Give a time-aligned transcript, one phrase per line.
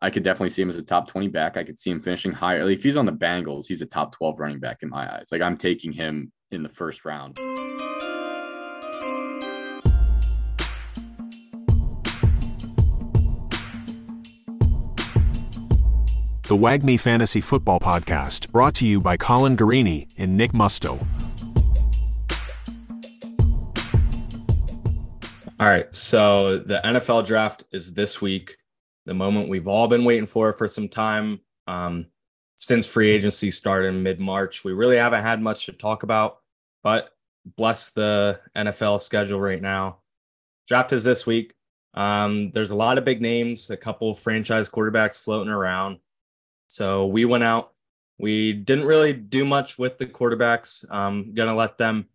[0.00, 1.56] I could definitely see him as a top 20 back.
[1.56, 2.64] I could see him finishing higher.
[2.64, 5.30] Like if he's on the Bengals, he's a top 12 running back in my eyes.
[5.32, 7.36] Like I'm taking him in the first round.
[16.44, 21.04] The WAGMI Fantasy Football Podcast, brought to you by Colin Garini and Nick Musto.
[25.60, 28.56] All right, so the NFL draft is this week
[29.08, 31.40] the moment we've all been waiting for for some time.
[31.66, 32.06] Um,
[32.56, 36.40] since free agency started in mid March, we really haven't had much to talk about,
[36.82, 37.10] but
[37.56, 40.00] bless the NFL schedule right now.
[40.66, 41.54] Draft is this week.
[41.94, 46.00] Um, there's a lot of big names, a couple franchise quarterbacks floating around.
[46.66, 47.72] So we went out.
[48.18, 50.88] We didn't really do much with the quarterbacks.
[50.92, 52.08] Um, gonna let them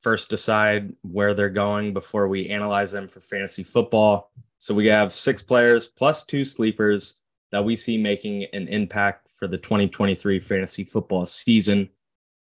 [0.00, 4.30] first decide where they're going before we analyze them for fantasy football.
[4.60, 7.16] So we have six players plus two sleepers
[7.50, 11.88] that we see making an impact for the 2023 fantasy football season.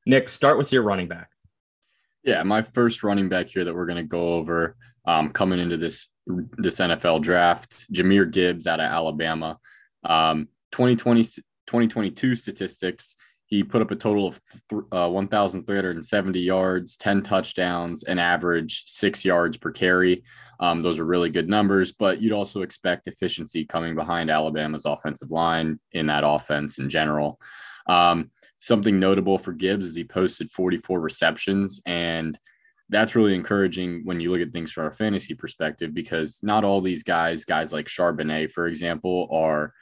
[0.06, 1.30] Nick, start with your running back.
[2.26, 5.78] Yeah, my first running back here that we're going to go over um, coming into
[5.78, 6.08] this
[6.58, 9.58] this NFL draft, Jahmyr Gibbs out of Alabama.
[10.04, 13.16] Um, 2020 2022 statistics,
[13.50, 19.26] he put up a total of th- uh, 1,370 yards, 10 touchdowns, and average six
[19.26, 20.24] yards per carry.
[20.60, 25.32] Um, those are really good numbers, but you'd also expect efficiency coming behind Alabama's offensive
[25.32, 27.40] line in that offense in general.
[27.88, 32.38] Um, something notable for Gibbs is he posted 44 receptions, and
[32.90, 36.82] that's really encouraging when you look at things from our fantasy perspective because not all
[36.82, 39.74] these guys, guys like Charbonnet, for example, are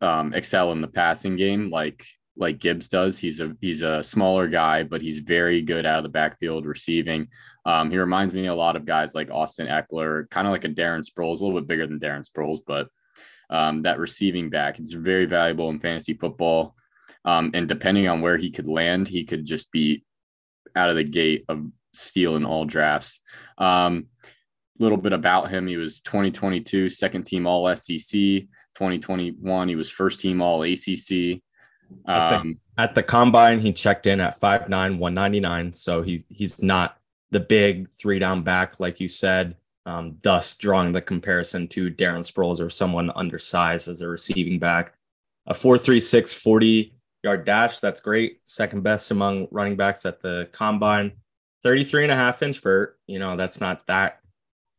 [0.00, 2.04] um, excel in the passing game like
[2.38, 3.18] like Gibbs does.
[3.18, 7.28] He's a he's a smaller guy, but he's very good out of the backfield receiving.
[7.66, 10.68] Um, he reminds me a lot of guys like Austin Ekeler, kind of like a
[10.68, 12.88] Darren Sproles, a little bit bigger than Darren Sproles, but
[13.50, 16.74] um, that receiving back, it's very valuable in fantasy football.
[17.24, 20.04] Um, and depending on where he could land, he could just be
[20.76, 23.20] out of the gate of stealing all drafts.
[23.58, 24.06] A um,
[24.78, 28.46] little bit about him: he was 2022 second team All SEC.
[28.74, 31.42] 2021, he was first team All ACC.
[32.06, 35.72] At the, um, at the combine, he checked in at 5'9, 199.
[35.72, 36.98] So he's he's not
[37.30, 39.56] the big three down back, like you said,
[39.86, 44.94] um, thus drawing the comparison to Darren Sproles or someone undersized as a receiving back.
[45.46, 46.94] A 4'3, 40
[47.24, 47.80] yard dash.
[47.80, 48.40] That's great.
[48.44, 51.12] Second best among running backs at the combine.
[51.62, 52.98] 33 and a half inch vert.
[53.06, 54.20] You know, that's not that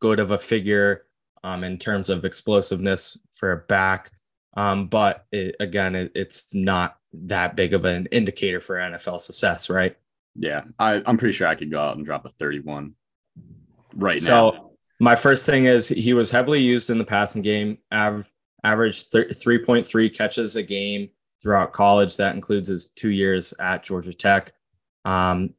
[0.00, 1.06] good of a figure
[1.44, 4.10] um, in terms of explosiveness for a back.
[4.56, 9.70] Um, but it, again, it, it's not that big of an indicator for NFL success,
[9.70, 9.96] right?
[10.34, 12.94] Yeah, I, I'm pretty sure I could go out and drop a 31
[13.94, 14.50] right so, now.
[14.52, 18.30] So my first thing is he was heavily used in the passing game, av-
[18.62, 21.10] averaged 3.3 catches a game
[21.42, 22.16] throughout college.
[22.16, 24.52] That includes his two years at Georgia Tech.
[25.04, 25.54] Um,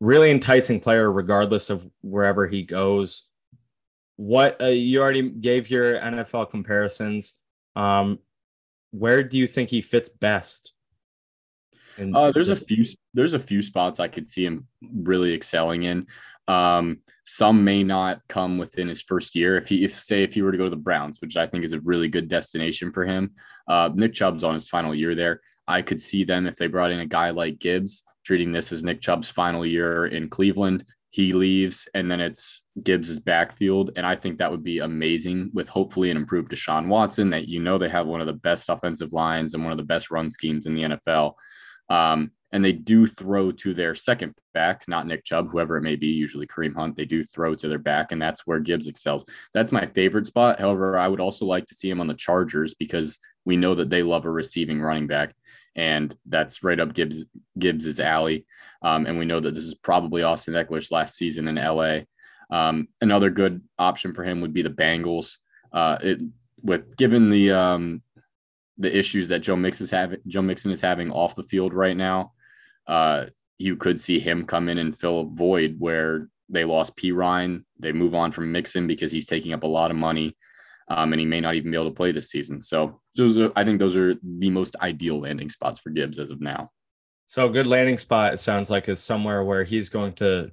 [0.00, 3.24] really enticing player, regardless of wherever he goes.
[4.16, 7.36] What uh, you already gave your NFL comparisons.
[7.76, 8.18] Um,
[8.90, 10.72] where do you think he fits best?
[11.98, 12.86] Uh, there's this- a few.
[13.12, 16.06] There's a few spots I could see him really excelling in.
[16.48, 19.56] Um, some may not come within his first year.
[19.56, 21.64] If he, if say, if he were to go to the Browns, which I think
[21.64, 23.32] is a really good destination for him.
[23.68, 25.40] Uh, Nick Chubb's on his final year there.
[25.68, 28.82] I could see them if they brought in a guy like Gibbs, treating this as
[28.82, 33.90] Nick Chubb's final year in Cleveland he leaves and then it's Gibbs's backfield.
[33.96, 37.60] And I think that would be amazing with hopefully an improved Deshaun Watson that you
[37.60, 40.30] know they have one of the best offensive lines and one of the best run
[40.30, 41.34] schemes in the NFL.
[41.88, 45.96] Um, and they do throw to their second back, not Nick Chubb, whoever it may
[45.96, 46.96] be, usually Kareem Hunt.
[46.96, 49.24] They do throw to their back, and that's where Gibbs excels.
[49.54, 50.58] That's my favorite spot.
[50.58, 53.88] However, I would also like to see him on the Chargers because we know that
[53.88, 55.34] they love a receiving running back,
[55.76, 57.24] and that's right up Gibbs
[57.58, 58.46] Gibbs's alley.
[58.82, 62.00] Um, and we know that this is probably Austin Ekeler's last season in LA.
[62.50, 65.36] Um, another good option for him would be the Bengals.
[65.72, 66.20] Uh, it,
[66.62, 68.02] with given the um,
[68.78, 71.96] the issues that Joe Mix is having, Joe Mixon is having off the field right
[71.96, 72.32] now,
[72.86, 73.26] uh,
[73.58, 77.64] you could see him come in and fill a void where they lost Perine.
[77.78, 80.36] They move on from Mixon because he's taking up a lot of money,
[80.90, 82.60] um, and he may not even be able to play this season.
[82.60, 86.30] So, those are, I think those are the most ideal landing spots for Gibbs as
[86.30, 86.70] of now.
[87.30, 88.34] So a good landing spot.
[88.34, 90.50] It sounds like is somewhere where he's going to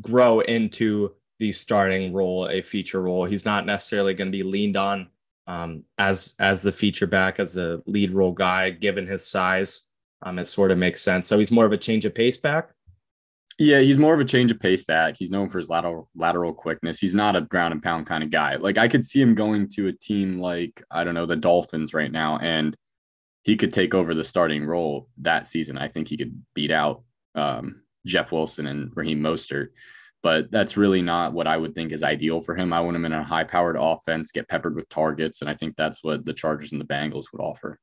[0.00, 3.24] grow into the starting role, a feature role.
[3.24, 5.10] He's not necessarily going to be leaned on
[5.46, 9.82] um, as as the feature back, as a lead role guy, given his size.
[10.22, 11.28] Um, it sort of makes sense.
[11.28, 12.70] So he's more of a change of pace back.
[13.58, 15.16] Yeah, he's more of a change of pace back.
[15.18, 16.98] He's known for his lateral lateral quickness.
[16.98, 18.56] He's not a ground and pound kind of guy.
[18.56, 21.92] Like I could see him going to a team like I don't know the Dolphins
[21.92, 22.76] right now, and
[23.42, 25.76] he could take over the starting role that season.
[25.76, 27.02] I think he could beat out
[27.34, 29.68] um, Jeff Wilson and Raheem Mostert.
[30.22, 32.72] But that's really not what I would think is ideal for him.
[32.72, 35.40] I want him in a high powered offense, get peppered with targets.
[35.40, 37.80] And I think that's what the Chargers and the Bengals would offer.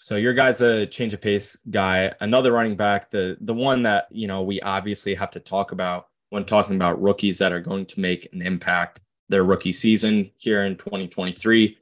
[0.00, 2.12] So your guy's a change of pace guy.
[2.20, 6.06] Another running back, the the one that you know we obviously have to talk about
[6.30, 10.64] when talking about rookies that are going to make an impact their rookie season here
[10.64, 11.76] in 2023.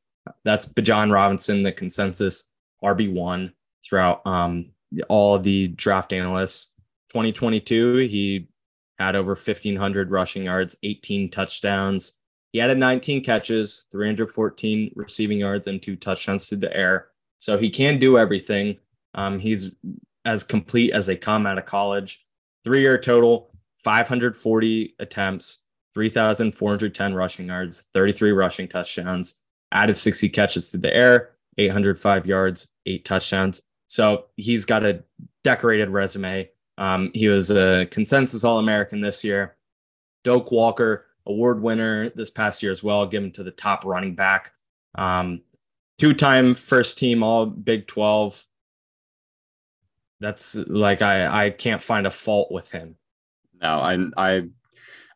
[0.44, 2.50] That's Bijan Robinson, the consensus
[2.82, 3.52] RB one
[3.84, 4.70] throughout um,
[5.10, 6.72] all the draft analysts.
[7.10, 8.48] 2022, he
[8.98, 12.18] had over 1,500 rushing yards, 18 touchdowns.
[12.52, 17.08] He had 19 catches, 314 receiving yards, and two touchdowns through the air.
[17.38, 18.78] So he can do everything.
[19.14, 19.70] Um, he's
[20.24, 22.24] as complete as they come out of college.
[22.64, 25.60] Three year total, 540 attempts,
[25.94, 29.40] 3,410 rushing yards, 33 rushing touchdowns,
[29.72, 33.62] added 60 catches to the air, 805 yards, eight touchdowns.
[33.86, 35.04] So he's got a
[35.44, 36.50] decorated resume.
[36.76, 39.56] Um, he was a consensus All American this year.
[40.24, 44.52] Doak Walker, award winner this past year as well, given to the top running back.
[44.96, 45.42] Um,
[45.98, 48.44] two time first team all Big 12.
[50.20, 52.96] That's like I I can't find a fault with him.
[53.60, 54.42] No, I I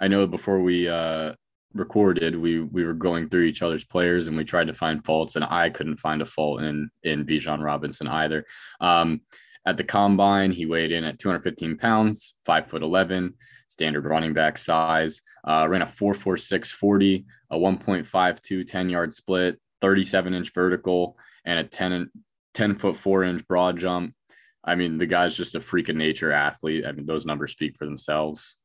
[0.00, 1.34] I know before we uh
[1.72, 5.36] recorded we we were going through each other's players and we tried to find faults
[5.36, 8.44] and I couldn't find a fault in in Bijan Robinson either.
[8.80, 9.20] Um
[9.66, 13.34] at the combine, he weighed in at 215 pounds, five foot 11,
[13.66, 20.34] standard running back size, uh, ran a 446 40, a 1.52 10 yard split, 37
[20.34, 22.10] inch vertical and a 10,
[22.54, 24.14] 10 foot four inch broad jump.
[24.62, 26.84] I mean, the guy's just a freak of nature athlete.
[26.86, 28.56] I mean, those numbers speak for themselves.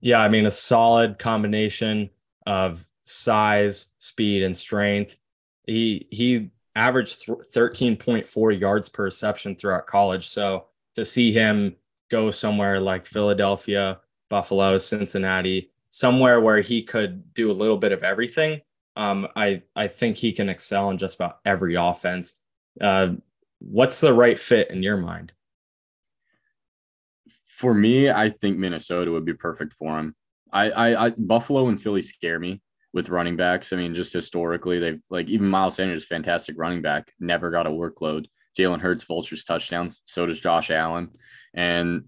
[0.00, 2.10] Yeah, I mean, a solid combination
[2.46, 5.18] of size, speed, and strength.
[5.66, 10.26] He he averaged 13.4 yards per reception throughout college.
[10.26, 10.66] So
[10.96, 11.76] to see him
[12.10, 18.02] go somewhere like Philadelphia, Buffalo, Cincinnati, somewhere where he could do a little bit of
[18.02, 18.60] everything,
[18.96, 22.40] um, I I think he can excel in just about every offense.
[22.80, 23.14] Uh,
[23.58, 25.32] what's the right fit in your mind?
[27.48, 30.14] For me, I think Minnesota would be perfect for him.
[30.52, 32.60] I, I, I Buffalo and Philly scare me
[32.92, 33.72] with running backs.
[33.72, 37.70] I mean, just historically, they've like even Miles Sanders, fantastic running back, never got a
[37.70, 38.26] workload.
[38.56, 40.02] Jalen Hurts vultures touchdowns.
[40.04, 41.10] So does Josh Allen,
[41.54, 42.04] and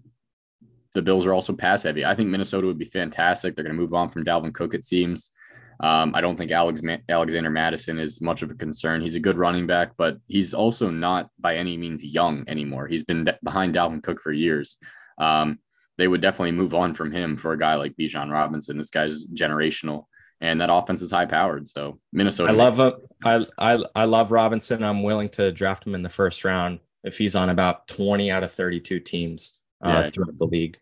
[0.93, 2.05] the Bills are also pass heavy.
[2.05, 3.55] I think Minnesota would be fantastic.
[3.55, 4.73] They're going to move on from Dalvin Cook.
[4.73, 5.31] It seems.
[5.79, 9.01] Um, I don't think Alex, Alexander Mattison is much of a concern.
[9.01, 12.87] He's a good running back, but he's also not by any means young anymore.
[12.87, 14.77] He's been de- behind Dalvin Cook for years.
[15.19, 15.59] Um,
[15.97, 18.77] they would definitely move on from him for a guy like Bijan Robinson.
[18.77, 20.05] This guy's generational,
[20.41, 21.67] and that offense is high powered.
[21.67, 22.53] So Minnesota.
[22.53, 22.93] I love him.
[23.23, 24.83] I, I I love Robinson.
[24.83, 28.43] I'm willing to draft him in the first round if he's on about 20 out
[28.43, 30.09] of 32 teams uh, yeah.
[30.09, 30.77] throughout the league.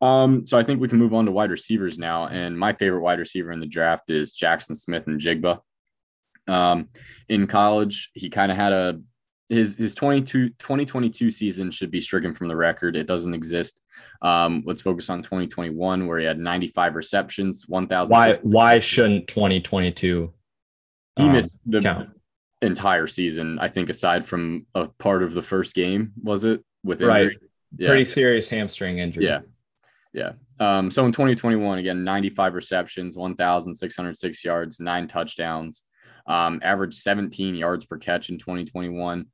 [0.00, 2.26] Um, so I think we can move on to wide receivers now.
[2.28, 5.60] And my favorite wide receiver in the draft is Jaxon Smith-Njigba.
[6.48, 6.88] Um,
[7.28, 9.00] in college, he kind of had a
[9.50, 12.96] his his 22 2022 season should be stricken from the record.
[12.96, 13.80] It doesn't exist.
[14.22, 20.32] Um, let's focus on 2021 where he had 95 receptions, 1000 Why why shouldn't 2022
[21.16, 22.10] He um, missed the count?
[22.62, 26.62] entire season, I think aside from a part of the first game, was it?
[26.84, 27.26] With injury?
[27.26, 27.36] Right.
[27.76, 27.88] Yeah.
[27.88, 29.24] Pretty serious hamstring injury.
[29.24, 29.40] Yeah.
[30.12, 30.32] Yeah.
[30.58, 35.82] Um, so in 2021, again, 95 receptions, 1,606 yards, nine touchdowns,
[36.26, 39.26] um, averaged 17 yards per catch in 2021,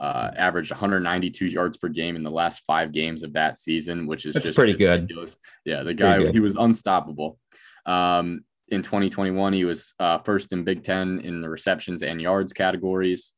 [0.00, 4.26] uh, averaged 192 yards per game in the last five games of that season, which
[4.26, 5.38] is That's just pretty ridiculous.
[5.64, 5.70] good.
[5.70, 5.82] Yeah.
[5.82, 7.38] The That's guy, he was unstoppable.
[7.86, 12.52] Um, in 2021, he was uh, first in Big Ten in the receptions and yards
[12.52, 13.32] categories.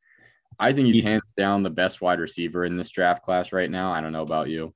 [0.58, 3.92] I think he's hands down the best wide receiver in this draft class right now.
[3.92, 4.72] I don't know about you.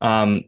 [0.00, 0.44] Um,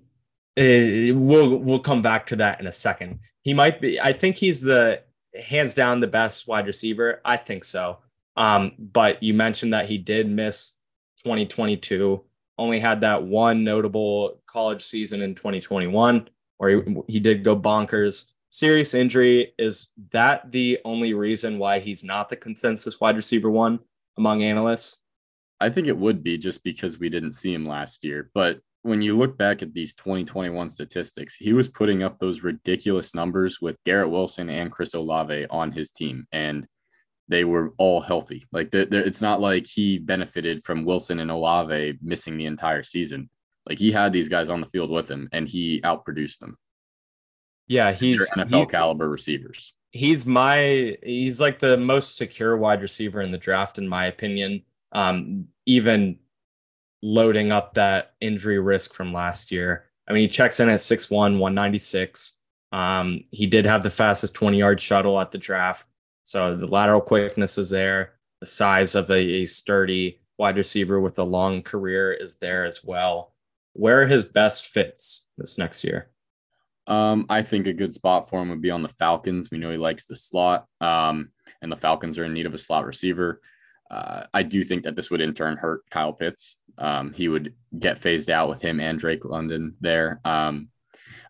[0.59, 3.21] uh, we'll we'll come back to that in a second.
[3.43, 4.01] He might be.
[4.01, 5.03] I think he's the
[5.35, 7.21] hands down the best wide receiver.
[7.25, 7.99] I think so.
[8.37, 10.73] Um, but you mentioned that he did miss
[11.19, 12.23] 2022.
[12.59, 18.27] Only had that one notable college season in 2021 where he, he did go bonkers.
[18.49, 19.53] Serious injury.
[19.59, 23.81] Is that the only reason why he's not the consensus wide receiver one
[24.17, 24.99] among analysts?
[25.61, 28.31] I think it would be just because we didn't see him last year.
[28.35, 33.15] But when you look back at these 2021 statistics, he was putting up those ridiculous
[33.15, 36.67] numbers with Garrett Wilson and Chris Olave on his team, and
[37.29, 38.47] they were all healthy.
[38.53, 42.85] Like they're, they're, it's not like he benefited from Wilson and Olave missing the entire
[42.85, 43.29] season.
[43.69, 46.57] Like he had these guys on the field with him, and he outproduced them.
[47.67, 49.75] Yeah, he's They're NFL he's, caliber receivers.
[49.91, 54.63] he's my he's like the most secure wide receiver in the draft, in my opinion.
[54.93, 56.21] Um, even
[57.03, 59.85] loading up that injury risk from last year.
[60.09, 62.39] I mean, he checks in at 6'1, 196.
[62.73, 65.87] Um, he did have the fastest 20 yard shuttle at the draft.
[66.25, 68.15] So the lateral quickness is there.
[68.41, 72.85] The size of a, a sturdy wide receiver with a long career is there as
[72.85, 73.33] well.
[73.73, 76.11] Where are his best fits this next year?
[76.87, 79.51] Um, I think a good spot for him would be on the Falcons.
[79.51, 82.59] We know he likes the slot, um, and the Falcons are in need of a
[82.59, 83.41] slot receiver.
[83.91, 86.57] Uh, I do think that this would in turn hurt Kyle Pitts.
[86.79, 90.21] Um, he would get phased out with him and Drake London there.
[90.25, 90.69] Um,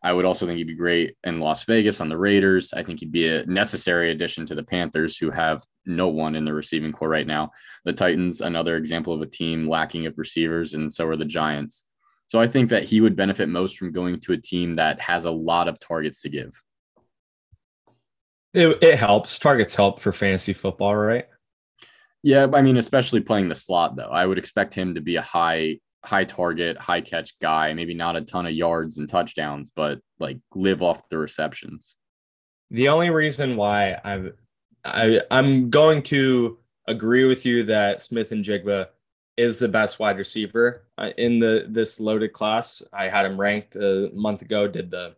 [0.02, 2.72] I would also think he'd be great in Las Vegas on the Raiders.
[2.72, 6.44] I think he'd be a necessary addition to the Panthers, who have no one in
[6.44, 7.50] the receiving core right now.
[7.84, 11.84] The Titans, another example of a team lacking of receivers, and so are the Giants.
[12.28, 15.24] So I think that he would benefit most from going to a team that has
[15.24, 16.60] a lot of targets to give.
[18.52, 19.38] It, it helps.
[19.38, 21.26] Targets help for fantasy football, right?
[22.22, 24.10] Yeah, I mean, especially playing the slot though.
[24.10, 28.16] I would expect him to be a high high target, high catch guy, maybe not
[28.16, 31.96] a ton of yards and touchdowns, but like live off the receptions.
[32.70, 34.32] The only reason why I'm
[34.84, 38.86] I, I'm going to agree with you that Smith-Njigba
[39.36, 42.82] is the best wide receiver uh, in the this loaded class.
[42.92, 44.66] I had him ranked a month ago.
[44.68, 45.16] Did the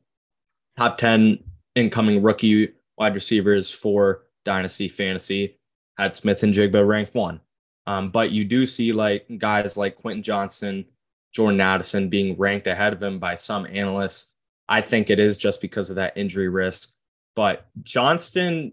[0.76, 1.38] top ten
[1.74, 5.58] incoming rookie wide receivers for Dynasty Fantasy.
[5.98, 7.40] Had Smith-Njigba ranked one.
[7.86, 10.84] Um, but you do see like guys like Quentin Johnston,
[11.32, 14.34] Jordan Addison being ranked ahead of him by some analysts.
[14.68, 16.92] I think it is just because of that injury risk.
[17.34, 18.72] But Johnston,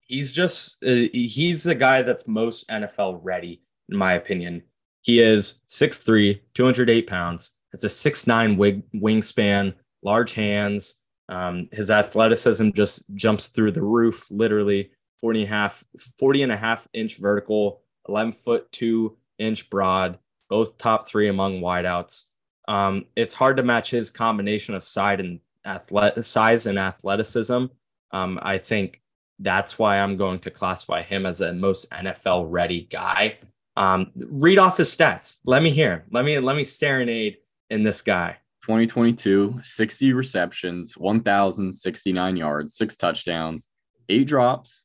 [0.00, 4.62] he's just uh, he's the guy that's most NFL ready, in my opinion.
[5.02, 11.02] He is 6'3, 208 pounds, has a 6'9 wing, wingspan, large hands.
[11.28, 15.84] Um, his athleticism just jumps through the roof, literally 40 and a half,
[16.18, 21.60] 40 and a half inch vertical, 11 foot two inch broad, both top three among
[21.60, 22.24] wideouts.
[22.66, 27.66] Um, it's hard to match his combination of size and athlet size and athleticism.
[28.10, 29.00] Um, I think
[29.38, 33.38] that's why I'm going to classify him as a most NFL ready guy.
[33.76, 35.40] Um, read off his stats.
[35.44, 36.04] Let me hear.
[36.10, 37.38] Let me let me serenade
[37.70, 38.38] in this guy.
[38.62, 43.66] 2022, 60 receptions, 1,069 yards, six touchdowns,
[44.10, 44.84] eight drops,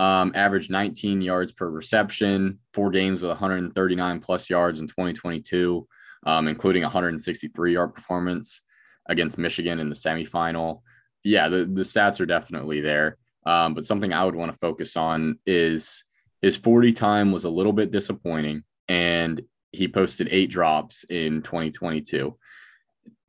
[0.00, 5.86] um, averaged 19 yards per reception, four games with 139 plus yards in 2022,
[6.24, 8.62] um, including 163 yard performance
[9.10, 10.80] against Michigan in the semifinal.
[11.22, 13.18] Yeah, the, the stats are definitely there.
[13.44, 16.04] Um, but something I would want to focus on is
[16.40, 19.38] his 40 time was a little bit disappointing, and
[19.72, 22.34] he posted eight drops in 2022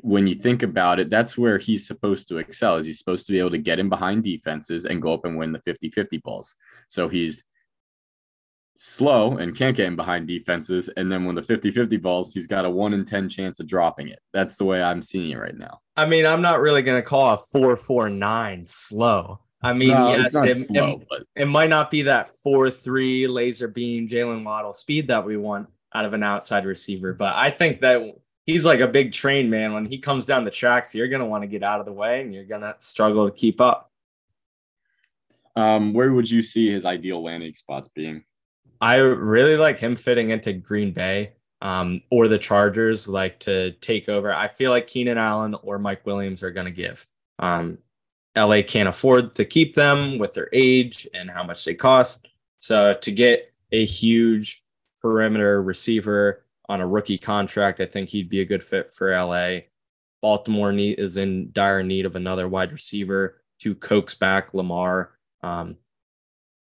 [0.01, 2.75] when you think about it, that's where he's supposed to excel.
[2.75, 5.37] Is he's supposed to be able to get in behind defenses and go up and
[5.37, 6.55] win the 50-50 balls.
[6.87, 7.43] So he's
[8.75, 10.89] slow and can't get in behind defenses.
[10.97, 14.07] And then when the 50-50 balls, he's got a one in 10 chance of dropping
[14.07, 14.19] it.
[14.33, 15.81] That's the way I'm seeing it right now.
[15.95, 19.39] I mean, I'm not really going to call a 449 slow.
[19.63, 24.07] I mean, no, yes, it, slow, it, it, might not be that 4-3 laser beam
[24.07, 28.01] Jaylen Waddle speed that we want out of an outside receiver, but I think that
[28.51, 29.73] he's like a big train man.
[29.73, 32.21] When he comes down the tracks, you're gonna want to get out of the way
[32.21, 33.91] and you're gonna struggle to keep up.
[35.55, 38.23] Um, where would you see his ideal landing spots being?
[38.79, 44.09] I really like him fitting into Green Bay um, or the Chargers, like to take
[44.09, 44.33] over.
[44.33, 47.05] I feel like Keenan Allen or Mike Williams are going to give.
[47.39, 47.77] Um,
[48.35, 52.27] LA can't afford to keep them with their age and how much they cost.
[52.59, 54.63] So to get a huge
[55.01, 57.79] perimeter receiver on a rookie contract.
[57.79, 59.61] I think he'd be a good fit for LA.
[60.21, 65.11] Baltimore need, is in dire need of another wide receiver to coax back Lamar.
[65.41, 65.77] Um,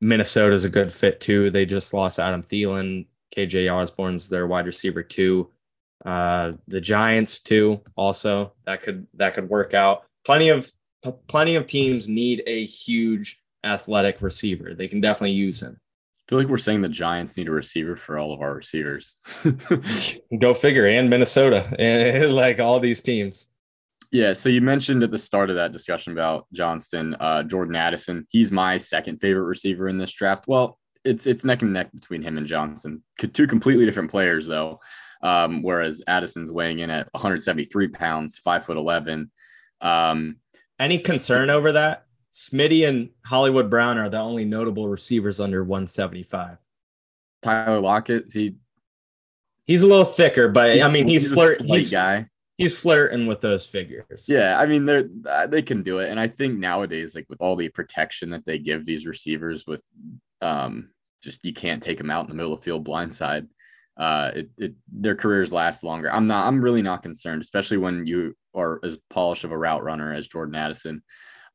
[0.00, 1.50] Minnesota is a good fit too.
[1.50, 3.06] They just lost Adam Thielen.
[3.36, 5.50] KJ Osborn's their wide receiver too.
[6.04, 7.80] Uh, the Giants too.
[7.96, 10.04] Also, that could that could work out.
[10.24, 10.70] Plenty of
[11.28, 14.74] plenty of teams need a huge athletic receiver.
[14.74, 15.78] They can definitely use him
[16.32, 19.16] feel like we're saying the Giants need a receiver for all of our receivers.
[20.38, 23.48] Go figure, and Minnesota, and like all these teams.
[24.12, 24.32] Yeah.
[24.32, 28.26] So you mentioned at the start of that discussion about Johnston, uh, Jordan Addison.
[28.30, 30.44] He's my second favorite receiver in this draft.
[30.48, 33.02] Well, it's it's neck and neck between him and Johnson.
[33.18, 34.80] Two completely different players, though.
[35.22, 39.30] Um, whereas Addison's weighing in at 173 pounds, five foot 11.
[39.82, 40.36] Um,
[40.80, 42.06] Any concern over that?
[42.32, 46.58] Smitty and Hollywood Brown are the only notable receivers under 175.
[47.42, 48.56] Tyler Lockett, he
[49.64, 51.62] He's a little thicker, but I mean, he's, he's flirt.
[51.62, 52.26] He's guy.
[52.58, 54.26] He's flirting with those figures.
[54.28, 57.40] Yeah, I mean, they're uh, they can do it, and I think nowadays, like with
[57.40, 59.80] all the protection that they give these receivers, with
[60.40, 60.90] um,
[61.22, 63.46] just you can't take them out in the middle of the field blindside.
[63.96, 66.12] Uh, it, it their careers last longer.
[66.12, 66.46] I'm not.
[66.46, 70.28] I'm really not concerned, especially when you are as polished of a route runner as
[70.28, 71.02] Jordan Addison.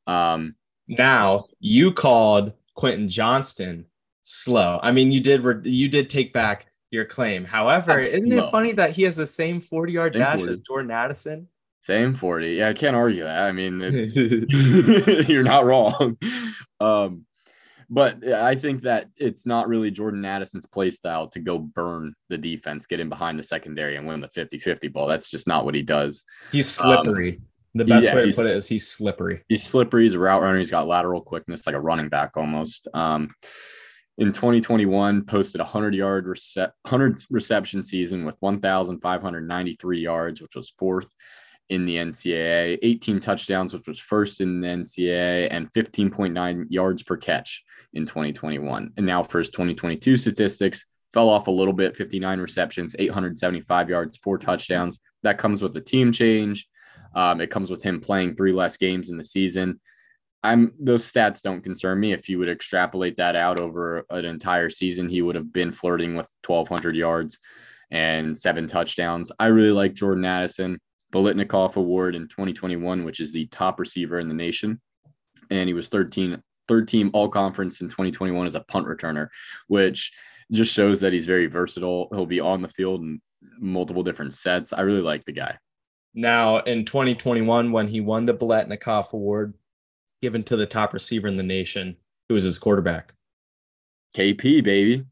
[0.06, 0.54] Um,
[0.88, 3.86] now you called Quentin Johnston
[4.22, 4.78] slow.
[4.82, 7.44] I mean, you did you did take back your claim.
[7.44, 8.38] However, isn't slow.
[8.38, 10.52] it funny that he has the same 40 yard same dash 40.
[10.52, 11.48] as Jordan Addison?
[11.82, 12.54] Same 40.
[12.54, 13.44] Yeah, I can't argue that.
[13.44, 13.80] I mean,
[15.28, 16.16] you're not wrong.
[16.80, 17.26] Um,
[17.90, 22.38] but I think that it's not really Jordan Addison's play style to go burn the
[22.38, 25.08] defense, get in behind the secondary and win the 50 50 ball.
[25.08, 26.24] That's just not what he does.
[26.52, 27.32] He's slippery.
[27.32, 27.47] Um,
[27.78, 29.42] the best yeah, way to put it is he's slippery.
[29.48, 30.04] He's slippery.
[30.04, 30.58] He's a route runner.
[30.58, 32.88] He's got lateral quickness, like a running back almost.
[32.94, 33.34] Um,
[34.18, 40.74] in 2021, posted a 100 yard rece- 100 reception season with 1,593 yards, which was
[40.76, 41.06] fourth
[41.68, 47.16] in the NCAA, 18 touchdowns, which was first in the NCAA, and 15.9 yards per
[47.16, 48.92] catch in 2021.
[48.96, 54.18] And now for his 2022 statistics, fell off a little bit 59 receptions, 875 yards,
[54.18, 55.00] four touchdowns.
[55.22, 56.68] That comes with a team change.
[57.14, 59.80] Um, it comes with him playing three less games in the season.
[60.42, 62.12] I'm those stats don't concern me.
[62.12, 66.14] If you would extrapolate that out over an entire season, he would have been flirting
[66.14, 67.38] with 1,200 yards
[67.90, 69.32] and seven touchdowns.
[69.38, 70.78] I really like Jordan Addison,
[71.12, 74.80] Biletnikoff Award in 2021, which is the top receiver in the nation,
[75.50, 79.28] and he was 13 third team All Conference in 2021 as a punt returner,
[79.66, 80.12] which
[80.52, 82.08] just shows that he's very versatile.
[82.12, 83.20] He'll be on the field in
[83.58, 84.72] multiple different sets.
[84.72, 85.58] I really like the guy.
[86.18, 89.54] Now, in 2021, when he won the Biletnikoff Award,
[90.20, 91.96] given to the top receiver in the nation,
[92.28, 93.12] who was his quarterback?
[94.16, 95.04] KP, baby.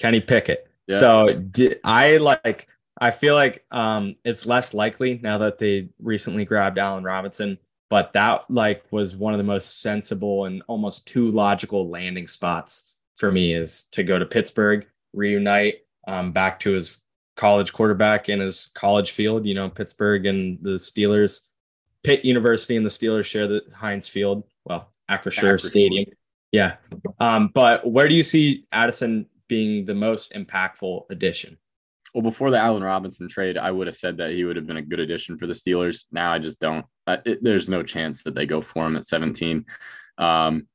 [0.00, 0.70] Kenny Pickett.
[0.86, 0.98] Yeah.
[1.00, 2.66] So did, I like,
[2.98, 7.58] I feel like um, it's less likely now that they recently grabbed Allen Robinson,
[7.90, 12.98] but that like was one of the most sensible and almost too logical landing spots
[13.16, 17.05] for me is to go to Pittsburgh, reunite um, back to his
[17.36, 19.46] college quarterback in his college field.
[19.46, 21.42] You know, Pittsburgh and the Steelers
[22.06, 26.06] Pitt University and the Steelers share the Heinz Field, well, Acrisure Stadium.
[26.52, 26.76] Yeah.
[27.18, 31.58] Um, but where do you see Addison being the most impactful addition?
[32.14, 34.76] Well, before the Allen Robinson trade, I would have said that he would have been
[34.76, 36.04] a good addition for the Steelers.
[36.12, 36.86] Now I just don't.
[37.08, 39.66] it, there's no chance that they go for him at 17.
[40.16, 40.68] Um,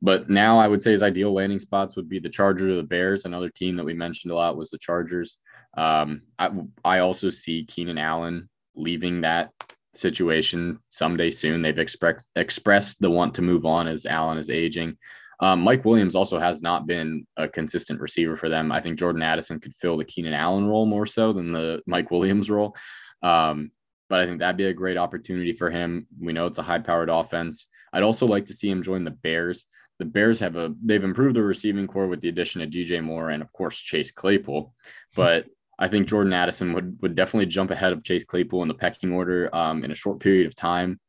[0.00, 2.82] but now I would say his ideal landing spots would be the Chargers or the
[2.82, 3.26] Bears.
[3.26, 5.36] Another team that we mentioned a lot was the Chargers.
[5.76, 6.50] Um, I,
[6.84, 9.50] I also see Keenan Allen leaving that
[9.94, 11.62] situation someday soon.
[11.62, 14.96] They've expressed expressed the want to move on as Allen is aging.
[15.40, 18.70] Um, Mike Williams also has not been a consistent receiver for them.
[18.70, 22.10] I think Jordan Addison could fill the Keenan Allen role more so than the Mike
[22.10, 22.76] Williams role.
[23.22, 23.70] Um,
[24.10, 26.06] but I think that'd be a great opportunity for him.
[26.20, 27.66] We know it's a high powered offense.
[27.92, 29.64] I'd also like to see him join the Bears.
[29.98, 33.30] The Bears have a they've improved their receiving core with the addition of DJ Moore
[33.30, 34.74] and of course Chase Claypool.
[35.16, 35.46] But
[35.80, 39.12] I think Jordan Addison would would definitely jump ahead of Chase Claypool in the pecking
[39.12, 41.00] order um, in a short period of time,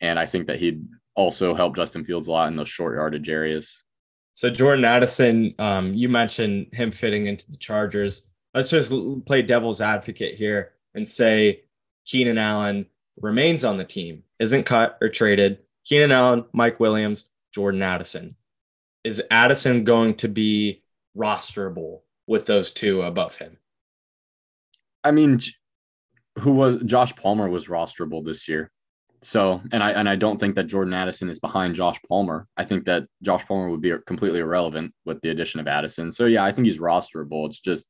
[0.00, 3.28] and I think that he'd also help Justin Fields a lot in those short yardage
[3.28, 3.82] areas.
[4.34, 8.30] So Jordan Addison, um, you mentioned him fitting into the Chargers.
[8.54, 8.92] Let's just
[9.26, 11.64] play devil's advocate here and say
[12.06, 12.86] Keenan Allen
[13.20, 15.58] remains on the team, isn't cut or traded.
[15.84, 18.36] Keenan Allen, Mike Williams, Jordan Addison.
[19.04, 20.82] Is Addison going to be
[21.16, 23.58] rosterable with those two above him?
[25.04, 25.40] I mean,
[26.38, 28.70] who was Josh Palmer was rosterable this year.
[29.24, 32.48] So, and I and I don't think that Jordan Addison is behind Josh Palmer.
[32.56, 36.10] I think that Josh Palmer would be completely irrelevant with the addition of Addison.
[36.12, 37.46] So, yeah, I think he's rosterable.
[37.46, 37.86] It's just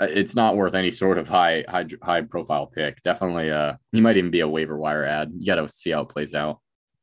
[0.00, 3.00] uh, it's not worth any sort of high high high profile pick.
[3.02, 5.30] Definitely, uh, he might even be a waiver wire ad.
[5.38, 6.60] You got to see how it plays out.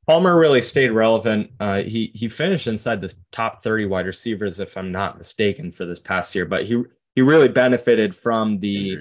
[0.08, 1.52] Palmer really stayed relevant.
[1.58, 5.86] Uh, he he finished inside the top thirty wide receivers, if I'm not mistaken, for
[5.86, 6.45] this past year.
[6.45, 6.84] But he
[7.15, 9.00] he really benefited from the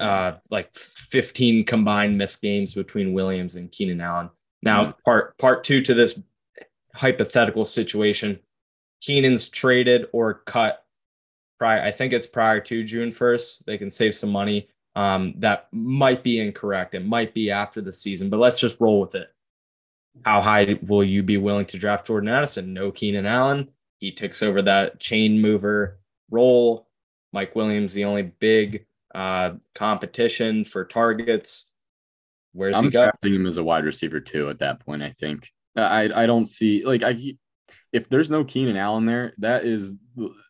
[0.00, 4.30] uh, like 15 combined missed games between Williams and Keenan Allen.
[4.62, 5.02] Now, mm-hmm.
[5.04, 6.22] part part two to this
[6.94, 8.38] hypothetical situation,
[9.00, 10.84] Keenan's traded or cut
[11.58, 11.82] prior.
[11.82, 13.64] I think it's prior to June 1st.
[13.64, 14.68] They can save some money.
[14.96, 16.94] Um, that might be incorrect.
[16.94, 19.32] It might be after the season, but let's just roll with it.
[20.24, 22.74] How high will you be willing to draft Jordan Addison?
[22.74, 23.68] No Keenan Allen.
[23.98, 26.88] He takes over that chain mover role.
[27.32, 31.70] Mike Williams, the only big uh, competition for targets.
[32.52, 33.10] Where's I'm he going?
[33.22, 34.48] him as a wide receiver too.
[34.48, 37.16] At that point, I think I I don't see like I
[37.92, 39.94] if there's no Keenan Allen there, that is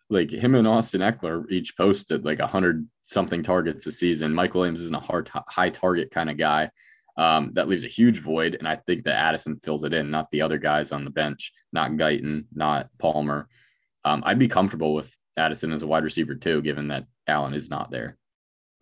[0.09, 4.35] like him and Austin Ekeler each posted like a hundred something targets a season.
[4.35, 6.71] Mike Williams isn't a hard high target kind of guy.
[7.17, 10.31] Um, that leaves a huge void, and I think that Addison fills it in, not
[10.31, 13.47] the other guys on the bench, not Guyton, not Palmer.
[14.05, 17.71] Um, I'd be comfortable with Addison as a wide receiver too, given that Allen is
[17.71, 18.17] not there.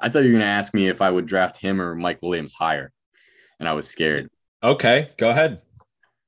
[0.00, 2.20] I thought you were going to ask me if I would draft him or Mike
[2.22, 2.92] Williams higher,
[3.58, 4.30] and I was scared.
[4.62, 5.62] Okay, go ahead.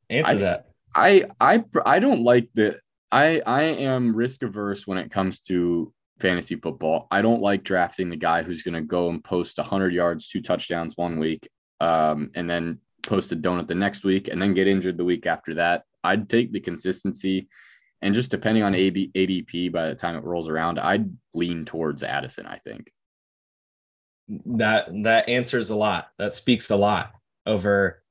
[0.08, 0.66] Answer I, that.
[0.94, 2.80] I I I don't like the
[3.12, 7.06] I I am risk averse when it comes to fantasy football.
[7.10, 10.42] I don't like drafting the guy who's going to go and post 100 yards, two
[10.42, 11.48] touchdowns one week,
[11.80, 15.26] um, and then post a donut the next week, and then get injured the week
[15.26, 15.84] after that.
[16.04, 17.48] I'd take the consistency,
[18.02, 22.02] and just depending on AB, ADP by the time it rolls around, I'd lean towards
[22.02, 22.46] Addison.
[22.46, 22.92] I think
[24.46, 26.08] that that answers a lot.
[26.18, 27.12] That speaks a lot
[27.46, 28.02] over.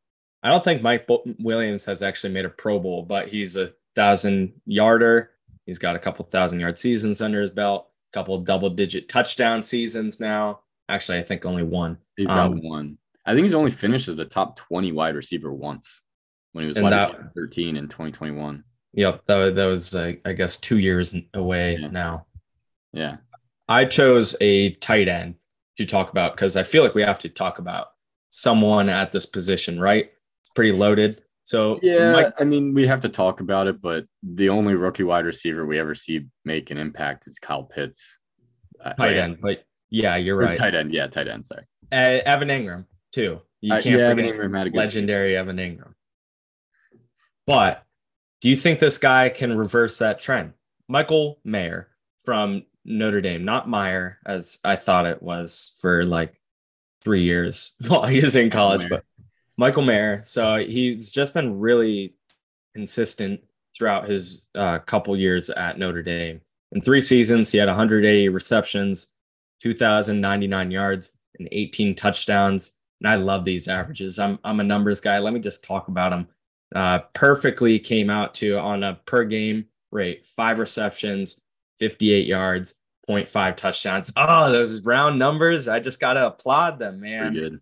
[0.44, 1.08] I don't think Mike
[1.40, 5.32] Williams has actually made a Pro Bowl, but he's a thousand yarder.
[5.66, 9.62] He's got a couple thousand yard seasons under his belt, a couple double digit touchdown
[9.62, 10.62] seasons now.
[10.88, 11.98] Actually, I think only one.
[12.16, 12.98] He's got um, one.
[13.26, 16.02] I think he's only finished as a top 20 wide receiver once
[16.54, 18.64] when he was wide that, 13 in 2021.
[18.94, 19.24] Yep.
[19.28, 21.88] That, that was, uh, I guess, two years away yeah.
[21.88, 22.26] now.
[22.94, 23.18] Yeah.
[23.68, 25.36] I chose a tight end
[25.78, 27.88] to talk about because I feel like we have to talk about
[28.30, 30.12] someone at this position, right?
[30.42, 31.22] It's pretty loaded.
[31.44, 35.04] So yeah, Mike, I mean, we have to talk about it, but the only rookie
[35.04, 38.20] wide receiver we ever see make an impact is Kyle Pitts.
[38.98, 40.56] Tight end, but yeah, you're right.
[40.56, 41.48] Tight end, yeah, tight end.
[41.48, 43.42] Sorry, uh, Evan Engram too.
[43.62, 45.50] You can't uh, yeah, forget Evan Engram had a legendary season.
[45.50, 45.94] Evan Engram.
[47.48, 47.84] But
[48.42, 50.54] do you think this guy can reverse that trend?
[50.88, 56.40] Michael Mayer from Notre Dame, not Meyer, as I thought it was for like
[57.02, 59.04] three years while he was in college, but
[59.58, 60.22] Michael Mayer.
[60.24, 62.16] So he's just been really
[62.74, 63.42] consistent
[63.76, 66.42] throughout his uh, couple years at Notre Dame.
[66.72, 69.14] In three seasons, he had 180 receptions,
[69.62, 72.76] 2,099 yards, and 18 touchdowns.
[73.02, 74.20] And I love these averages.
[74.20, 75.20] I'm I'm a numbers guy.
[75.20, 76.28] Let me just talk about them.
[76.74, 81.42] Uh, perfectly came out to on a per game rate, five receptions,
[81.80, 82.76] 58 yards,
[83.08, 84.12] 0.5 touchdowns.
[84.16, 85.68] Oh, those round numbers.
[85.68, 87.32] I just gotta applaud them, man.
[87.32, 87.60] Pretty good.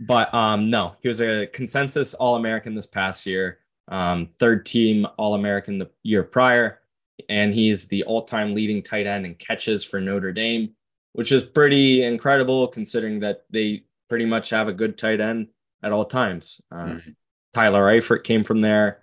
[0.00, 5.06] But um, no, he was a consensus All American this past year, um, third team
[5.16, 6.80] All American the year prior,
[7.28, 10.70] and he's the all time leading tight end in catches for Notre Dame,
[11.12, 15.48] which is pretty incredible considering that they pretty much have a good tight end
[15.82, 16.60] at all times.
[16.70, 17.10] Uh, mm-hmm.
[17.52, 19.02] Tyler Eifert came from there.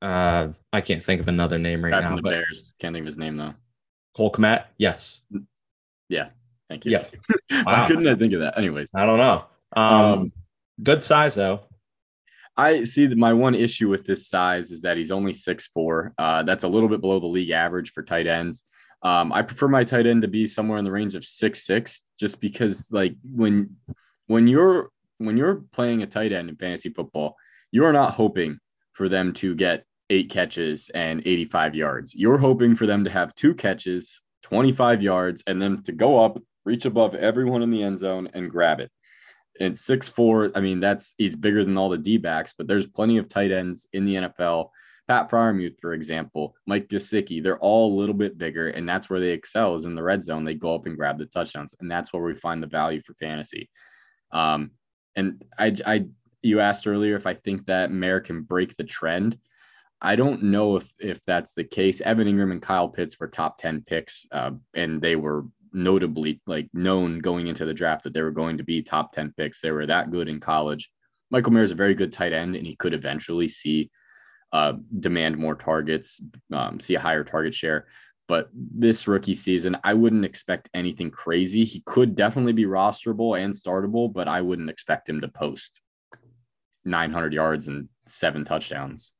[0.00, 2.16] Uh, I can't think of another name right Back now.
[2.16, 3.54] But Bears can't think of his name though.
[4.16, 5.22] Cole Kmet, yes.
[6.08, 6.28] Yeah,
[6.68, 6.92] thank you.
[6.92, 7.04] Yeah,
[7.64, 7.86] wow.
[7.86, 8.58] couldn't I think of that?
[8.58, 9.44] Anyways, I don't know.
[9.76, 10.32] Um, um,
[10.82, 11.62] good size though.
[12.56, 16.12] I see that my one issue with this size is that he's only six four.
[16.18, 18.62] Uh, that's a little bit below the league average for tight ends.
[19.02, 22.02] Um, I prefer my tight end to be somewhere in the range of six six,
[22.18, 23.76] just because like when
[24.26, 27.36] when you're when you're playing a tight end in fantasy football,
[27.70, 28.58] you are not hoping
[28.92, 32.14] for them to get eight catches and 85 yards.
[32.14, 36.38] You're hoping for them to have two catches, 25 yards, and then to go up,
[36.64, 38.90] reach above everyone in the end zone and grab it
[39.60, 40.50] and six four.
[40.54, 43.50] I mean, that's he's bigger than all the D backs, but there's plenty of tight
[43.50, 44.70] ends in the NFL.
[45.06, 49.20] Pat Freiermuth, for example, Mike Gesicki, they're all a little bit bigger, and that's where
[49.20, 50.44] they excel is in the red zone.
[50.44, 53.14] They go up and grab the touchdowns, and that's where we find the value for
[53.14, 53.70] fantasy.
[54.32, 54.72] Um,
[55.16, 56.04] and I, I,
[56.42, 59.38] you asked earlier if I think that Mayer can break the trend.
[60.00, 62.00] I don't know if if that's the case.
[62.00, 66.68] Evan Engram and Kyle Pitts were top ten picks, uh, and they were notably like
[66.72, 69.60] known going into the draft that they were going to be top 10 picks.
[69.60, 70.90] They were that good in college.
[71.30, 73.90] Michael Mayer is a very good tight end, and he could eventually see
[74.52, 76.22] uh, demand more targets,
[76.52, 77.86] um, see a higher target share.
[78.28, 81.64] But this rookie season, I wouldn't expect anything crazy.
[81.64, 85.80] He could definitely be rosterable and startable, but I wouldn't expect him to post
[86.84, 89.12] 900 yards and seven touchdowns.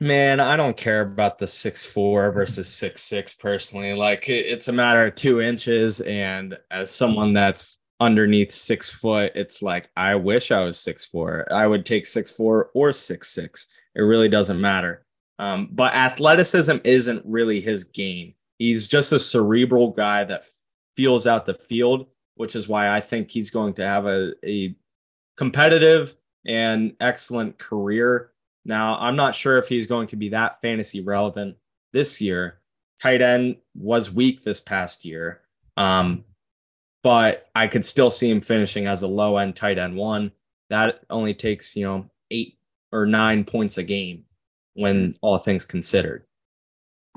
[0.00, 3.94] Man, I don't care about the six four versus six six personally.
[3.94, 9.62] Like it's a matter of two inches, and as someone that's underneath six foot, it's
[9.62, 11.46] like I wish I was six four.
[11.50, 13.68] I would take six four or six six.
[13.94, 15.04] It really doesn't matter.
[15.38, 18.34] Um, but athleticism isn't really his game.
[18.58, 20.46] He's just a cerebral guy that
[20.96, 22.06] feels out the field,
[22.36, 24.76] which is why I think he's going to have a, a
[25.36, 26.14] competitive
[26.46, 28.30] and excellent career
[28.64, 31.56] now, I'm not sure if he's going to be that fantasy relevant
[31.92, 32.60] this year.
[33.00, 35.42] Tight end was weak this past year,
[35.76, 36.24] um,
[37.02, 40.32] but I could still see him finishing as a low end tight end one.
[40.70, 42.58] That only takes, you know, eight
[42.90, 44.24] or nine points a game.
[44.74, 46.24] when all things considered.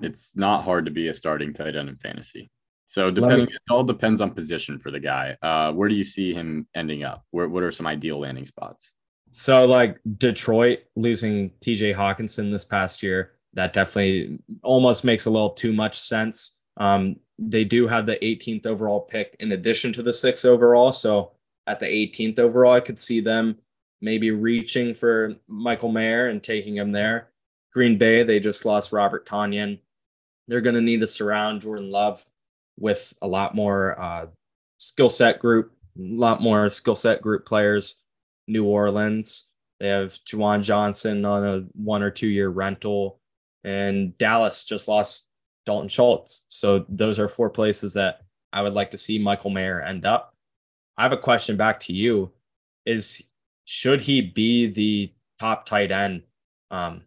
[0.02, 2.52] It's not hard to be a starting tight end in fantasy.
[2.86, 5.36] So depending, me, it all depends on position for the guy.
[5.42, 7.26] Uh, where do you see him ending up?
[7.32, 8.94] Where, what are some ideal landing spots?
[9.38, 15.52] So like Detroit losing TJ Hockenson this past year, that definitely almost makes a little
[15.52, 16.56] too much sense.
[16.78, 20.92] Um, they do have the 18th overall pick in addition to the sixth overall.
[20.92, 21.34] So
[21.68, 23.60] at the 18th overall, I could see them
[24.02, 27.30] maybe reaching for Michael Mayer and taking him there.
[27.72, 29.78] Green Bay, they just lost Robert Tonyan.
[30.48, 32.26] They're going to need to surround Jordan Love
[32.80, 34.26] with a lot more uh,
[34.80, 37.98] skill set group, a lot more skill set group players.
[38.48, 43.20] New Orleans, they have Juwan Johnson on a one or two year rental,
[43.64, 45.30] and Dallas just lost
[45.66, 46.46] Dalton Schultz.
[46.50, 48.22] So those are four places that
[48.54, 50.34] I would like to see Michael Mayer end up.
[50.98, 52.32] I have a question back to you:
[52.86, 53.30] Is
[53.66, 56.24] should he be the top tight end
[56.72, 57.02] um,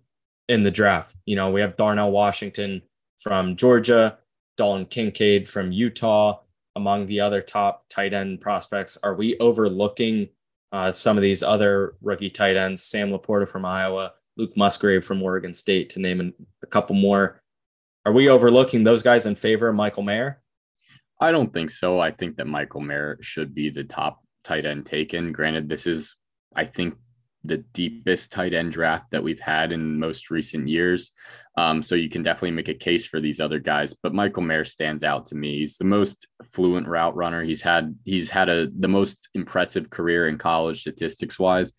[0.49, 1.17] in the draft?
[1.27, 2.83] You know, we have Darnell Washington
[3.19, 4.19] from Georgia,
[4.57, 6.41] Dalton Kincaid from Utah,
[6.77, 8.97] among the other top tight end prospects.
[9.03, 10.29] Are we overlooking
[10.73, 12.83] uh, some of these other rookie tight ends?
[12.83, 17.43] Sam LaPorta from Iowa, Luke Musgrave from Oregon State, to name a couple more.
[18.07, 20.43] Are we overlooking those guys in favor of Michael Mayer?
[21.21, 22.01] I don't think so.
[22.01, 25.33] I think that Michael Mayer should be the top tight end taken.
[25.33, 26.17] Granted, this is,
[26.57, 26.95] I think,
[27.45, 31.13] the deepest tight end draft that we've had in most recent years.
[31.61, 34.65] Um, so you can definitely make a case for these other guys, but Michael Mayer
[34.65, 35.59] stands out to me.
[35.59, 37.43] He's the most fluent route runner.
[37.43, 41.75] He's had he's had a the most impressive career in college statistics wise.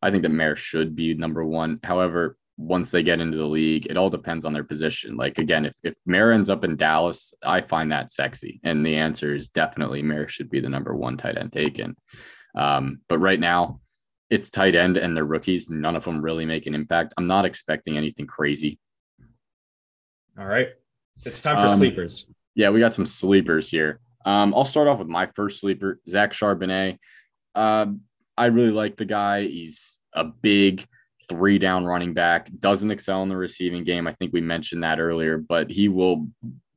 [0.00, 1.80] I think that Mayer should be number one.
[1.82, 5.16] However, once they get into the league, it all depends on their position.
[5.16, 8.94] Like again, if if Mayer ends up in Dallas, I find that sexy, and the
[8.94, 11.96] answer is definitely Mayer should be the number one tight end taken.
[12.54, 13.80] Um, but right now,
[14.30, 15.70] it's tight end and they're rookies.
[15.70, 17.14] None of them really make an impact.
[17.18, 18.78] I'm not expecting anything crazy.
[20.38, 20.68] All right.
[21.24, 22.28] It's time for um, sleepers.
[22.54, 24.00] Yeah, we got some sleepers here.
[24.24, 26.98] Um, I'll start off with my first sleeper, Zach Charbonnet.
[27.54, 27.86] Uh,
[28.36, 29.42] I really like the guy.
[29.46, 30.84] He's a big
[31.28, 34.06] three down running back, doesn't excel in the receiving game.
[34.06, 36.28] I think we mentioned that earlier, but he will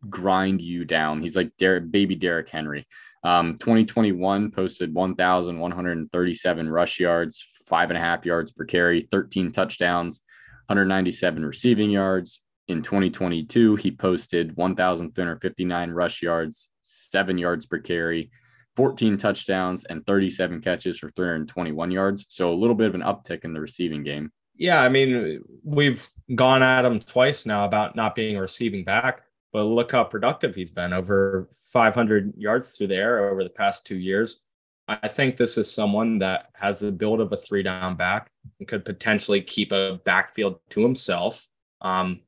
[0.10, 1.22] grind you down.
[1.22, 2.86] He's like Derrick, baby Derrick Henry.
[3.24, 10.22] Um, 2021 posted 1,137 rush yards, five and a half yards per carry, 13 touchdowns,
[10.68, 12.42] 197 receiving yards.
[12.68, 18.30] In 2022, he posted 1,359 rush yards, seven yards per carry,
[18.76, 22.26] 14 touchdowns, and 37 catches for 321 yards.
[22.30, 24.32] So a little bit of an uptick in the receiving game.
[24.56, 29.22] Yeah, I mean, we've gone at him twice now about not being a receiving back
[29.54, 33.86] but look how productive he's been over 500 yards through the air over the past
[33.86, 34.44] two years.
[34.88, 38.68] I think this is someone that has the build of a three down back and
[38.68, 41.48] could potentially keep a backfield to himself.
[41.82, 42.22] Um,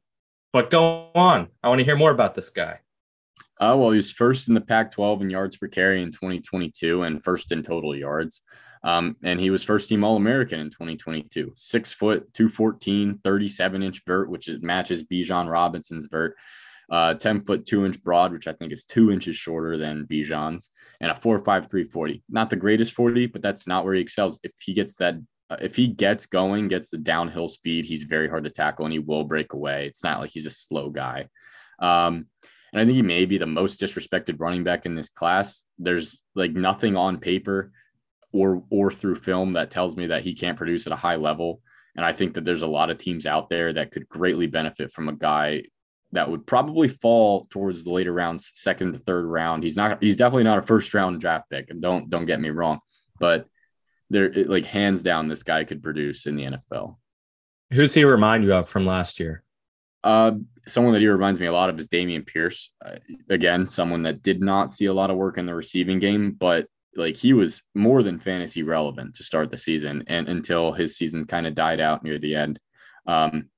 [0.53, 1.49] but go on.
[1.63, 2.79] I want to hear more about this guy.
[3.59, 7.03] Uh, well, he was first in the Pac 12 in yards per carry in 2022
[7.03, 8.41] and first in total yards.
[8.83, 11.51] Um, and he was first team All American in 2022.
[11.55, 16.35] Six foot, 214, 37 inch vert, which is, matches Bijan Robinson's vert
[16.91, 20.71] uh, 10 foot two inch broad, which I think is two inches shorter than Bijan's,
[21.01, 22.23] and a 4.53 40.
[22.29, 24.39] Not the greatest 40, but that's not where he excels.
[24.43, 25.15] If he gets that,
[25.59, 28.99] if he gets going, gets the downhill speed, he's very hard to tackle and he
[28.99, 29.87] will break away.
[29.87, 31.27] It's not like he's a slow guy.
[31.79, 32.27] Um,
[32.71, 35.63] and I think he may be the most disrespected running back in this class.
[35.79, 37.71] There's like nothing on paper
[38.31, 41.61] or or through film that tells me that he can't produce at a high level.
[41.95, 44.91] And I think that there's a lot of teams out there that could greatly benefit
[44.91, 45.63] from a guy
[46.11, 49.63] that would probably fall towards the later rounds, second to third round.
[49.63, 50.01] He's not.
[50.01, 51.71] He's definitely not a first round draft pick.
[51.71, 52.79] And don't don't get me wrong,
[53.19, 53.47] but
[54.09, 56.97] there like hands down, this guy could produce in the NFL.
[57.71, 59.43] Who's he remind you of from last year?
[60.03, 60.31] Uh,
[60.65, 62.71] someone that he reminds me a lot of is Dameon Pierce.
[62.83, 62.95] Uh,
[63.29, 66.67] again, someone that did not see a lot of work in the receiving game, but
[66.95, 71.25] like he was more than fantasy relevant to start the season and until his season
[71.25, 72.59] kind of died out near the end.
[73.05, 73.49] Um,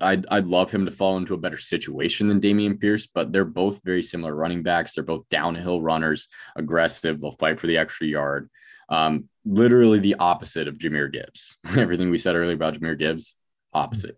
[0.00, 3.44] I'd, I'd love him to fall into a better situation than Dameon Pierce, but they're
[3.44, 4.94] both very similar running backs.
[4.94, 7.20] They're both downhill runners, aggressive.
[7.20, 8.50] They'll fight for the extra yard.
[8.88, 11.56] Um, literally the opposite of Jahmyr Gibbs.
[11.76, 13.34] Everything we said earlier about Jahmyr Gibbs,
[13.72, 14.16] opposite.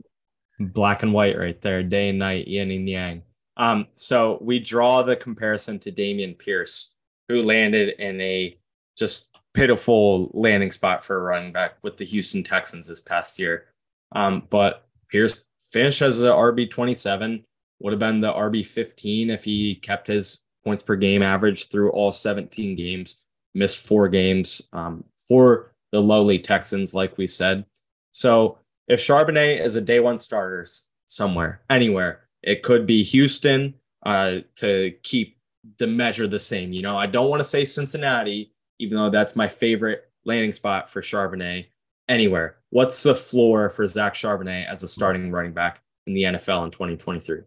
[0.59, 3.23] Black and white right there, day and night, yin and yang.
[3.57, 6.97] Um, so we draw the comparison to Dameon Pierce,
[7.29, 8.59] who landed in a
[8.97, 13.67] just pitiful landing spot for a running back with the Houston Texans this past year.
[14.13, 17.45] Um, but Pierce finished as the RB 27,
[17.81, 21.91] would have been the RB 15 if he kept his points per game average through
[21.91, 23.23] all 17 games,
[23.57, 27.65] missed four games um, for the lowly Texans, like we said.
[28.13, 30.67] So if Charbonnet is a day one starter
[31.07, 35.39] somewhere, anywhere, it could be Houston uh, to keep
[35.79, 36.73] the measure the same.
[36.73, 40.91] You know, I don't want to say Cincinnati, even though that's my favorite landing spot
[40.91, 41.67] for Charbonnet.
[42.09, 42.59] Anywhere.
[42.71, 46.71] What's the floor for Zach Charbonnet as a starting running back in the NFL in
[46.71, 47.41] 2023?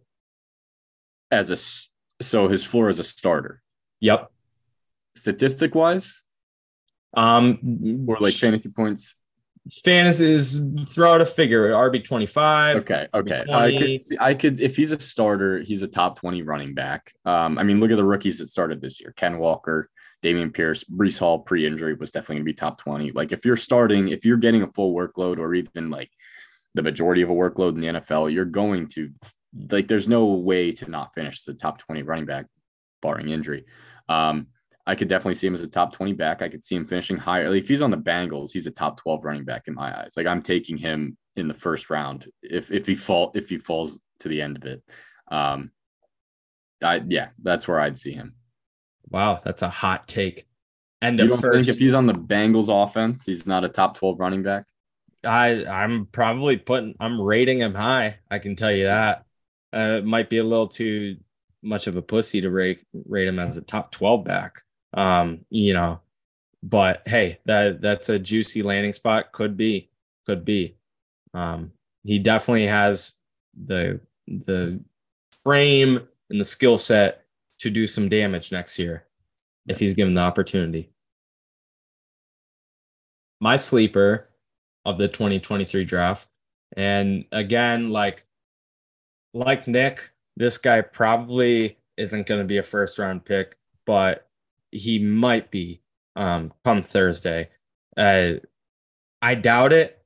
[1.32, 3.62] As a so his floor as a starter.
[4.02, 4.30] Yep.
[5.16, 6.24] Statistic wise,
[7.14, 9.16] um, or like fantasy points?
[9.84, 13.44] fantasies throw out a figure rb 25 okay okay.
[13.52, 17.14] I could see, i could if he's a starter he's a top 20 running back.
[17.26, 19.14] Um i mean look at the rookies that started this year.
[19.16, 19.90] Ken walker
[20.24, 23.12] Dameon Pierce, Breece Hall pre-injury was definitely going to be top 20.
[23.12, 26.12] Like if you're starting, if you're getting a full workload or even like
[26.74, 29.12] the majority of a workload in the NFL, you're going to
[29.72, 32.46] like there's no way to not finish the top 20 running back
[33.02, 33.66] barring injury.
[34.10, 34.48] Um,
[34.90, 36.42] I could definitely see him as a top 20 back.
[36.42, 37.48] I could see him finishing higher.
[37.48, 40.14] Like if he's on the Bengals, he's a top 12 running back in my eyes.
[40.18, 44.00] Like I'm taking him in the first round if if he fall if he falls
[44.22, 44.84] to the end of it.
[45.30, 45.70] Um
[46.82, 48.34] I yeah, that's where I'd see him.
[49.12, 50.48] Wow, that's a hot take.
[51.04, 54.20] And you first, think if he's on the Bengals offense, he's not a top 12
[54.20, 54.66] running back?
[55.24, 58.18] I I'm probably putting I'm rating him high.
[58.32, 59.26] I can tell you that.
[59.72, 61.18] Uh, it might be a little too
[61.62, 64.64] much of a pussy to rate rate him as a top 12 back.
[64.94, 66.02] Um, you know,
[66.64, 69.32] but hey, that that's a juicy landing spot.
[69.32, 69.90] Could be,
[70.26, 70.76] could be.
[71.34, 71.72] Um,
[72.04, 73.16] he definitely has
[73.54, 74.80] the the
[75.44, 77.26] frame and the skill set
[77.60, 79.06] to do some damage next year
[79.68, 80.90] if he's given the opportunity.
[83.40, 84.30] My sleeper
[84.86, 86.28] of the 2023 draft.
[86.76, 88.26] And again, like
[89.34, 94.28] like Nick, this guy probably isn't going to be a first round pick, but
[94.72, 95.82] he might be
[96.16, 97.50] um, come Thursday.
[97.96, 98.34] Uh,
[99.22, 100.04] I doubt it.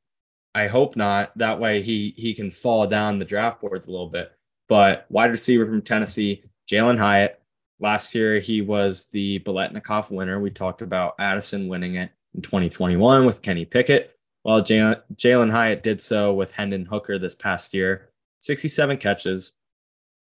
[0.55, 1.35] I hope not.
[1.37, 4.31] That way he he can fall down the draft boards a little bit.
[4.69, 7.41] But wide receiver from Tennessee, Jalin Hyatt.
[7.79, 10.39] Last year he was the Biletnikoff winner.
[10.39, 14.15] We talked about Addison winning it in 2021 with Kenny Pickett.
[14.43, 18.09] Well, Jalin Hyatt did so with Hendon Hooker this past year.
[18.39, 19.53] 67 catches,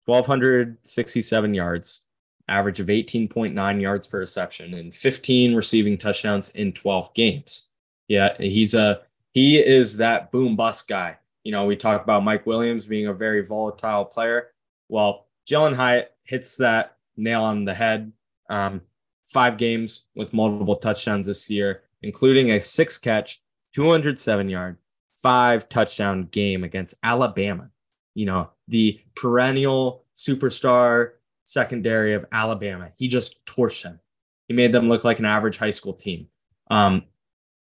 [0.05, 2.04] 1,267 yards,
[2.49, 7.69] average of 18.9 yards per reception and 15 receiving touchdowns in 12 games.
[8.09, 9.03] Yeah, he's a
[9.33, 11.19] he is that boom bust guy.
[11.43, 14.51] You know, we talk about Mike Williams being a very volatile player.
[14.89, 18.13] Well, Jalin Hyatt hits that nail on the head.
[18.49, 18.83] Um,
[19.25, 23.41] five games with multiple touchdowns this year, including a six catch,
[23.75, 24.79] 207 yard,
[25.17, 27.71] five touchdown game against Alabama.
[28.15, 31.13] You know, the perennial superstar
[31.45, 32.91] secondary of Alabama.
[32.97, 34.01] He just torched them.
[34.49, 36.29] He made them look like an average high school team.
[36.71, 37.05] Um,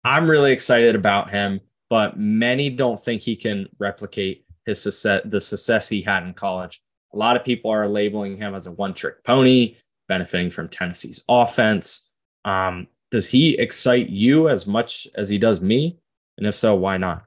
[0.05, 5.41] I'm really excited about him, but many don't think he can replicate his success, the
[5.41, 6.81] success he had in college.
[7.13, 9.77] A lot of people are labeling him as a one-trick pony,
[10.09, 12.11] benefiting from Tennessee's offense.
[12.45, 15.99] Um, does he excite you as much as he does me?
[16.39, 17.25] And if so, why not?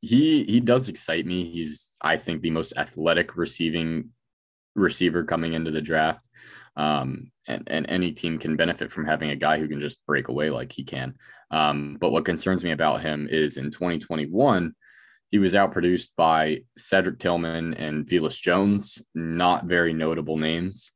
[0.00, 1.50] He he does excite me.
[1.50, 4.10] He's I think the most athletic receiving
[4.74, 6.26] receiver coming into the draft.
[6.76, 10.28] Um, and, and any team can benefit from having a guy who can just break
[10.28, 11.14] away like he can.
[11.50, 14.74] Um, but what concerns me about him is in 2021,
[15.30, 20.92] he was outproduced by Cedric Tillman and Velus Jones, not very notable names.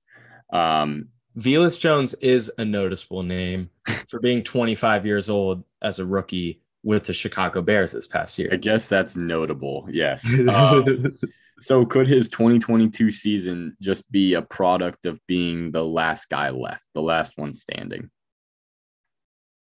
[0.52, 3.70] Um, Velus Jones is a noticeable name
[4.08, 8.50] for being 25 years old as a rookie with the Chicago Bears this past year.
[8.52, 9.88] I guess that's notable.
[9.90, 10.26] Yes.
[10.48, 11.12] Um,
[11.60, 16.84] so could his 2022 season just be a product of being the last guy left,
[16.94, 18.10] the last one standing?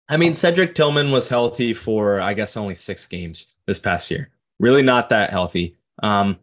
[0.08, 4.30] I mean, Cedric Tillman was healthy for, I guess, only six games this past year.
[4.60, 5.78] Really not that healthy.
[6.04, 6.38] Um,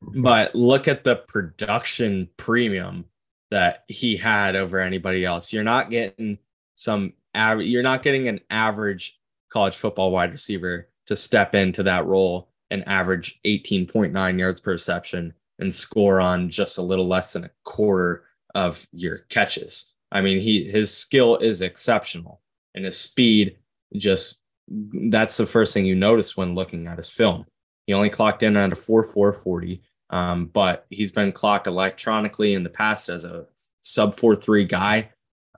[0.00, 3.06] but look at the production premium
[3.50, 5.52] that he had over anybody else.
[5.52, 6.38] You're not getting
[6.74, 9.18] some you're not getting an average
[9.48, 15.34] college football wide receiver to step into that role and average 18.9 yards per reception
[15.58, 18.24] and score on just a little less than a quarter
[18.54, 19.94] of your catches.
[20.10, 22.40] I mean, he his skill is exceptional
[22.74, 23.58] and his speed
[23.96, 27.44] just that's the first thing you notice when looking at his film.
[27.86, 32.70] He only clocked in at a 4.440, um, but he's been clocked electronically in the
[32.70, 33.46] past as a
[33.82, 35.10] sub 4.3 guy.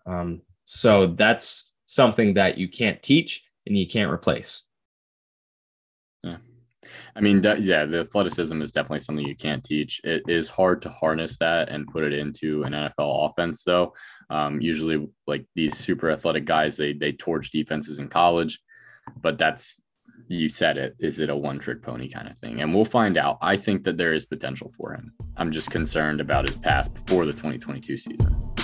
[0.07, 4.65] Um, so that's something that you can't teach and you can't replace.
[7.15, 10.01] I mean, that, yeah, the athleticism is definitely something you can't teach.
[10.05, 13.95] It is hard to harness that and put it into an NFL offense, though.
[14.31, 18.61] Um, usually, like these super athletic guys, they they torch defenses in college,
[19.21, 19.81] but that's
[20.29, 20.97] you said it.
[20.99, 22.61] Is it a one trick pony kind of thing?
[22.61, 23.39] And we'll find out.
[23.41, 25.13] I think that there is potential for him.
[25.37, 28.56] I'm just concerned about his past before the 2022 season.